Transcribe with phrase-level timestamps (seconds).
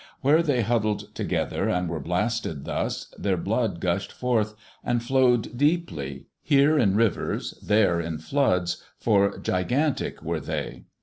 [0.21, 6.25] Where they huddled together and were blasted thus, their blood gushed forth and flowed deeply,
[6.41, 10.85] here in rivers, there in floods, for gigantic were they.